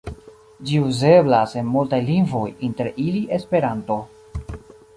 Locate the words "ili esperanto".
3.07-3.99